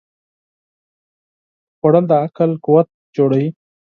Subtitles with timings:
[1.77, 3.47] خوړل د عقل قوت جوړوي